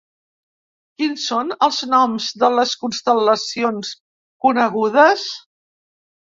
[1.01, 3.93] Quins són els noms de les constel·lacions
[4.47, 5.29] conegudes?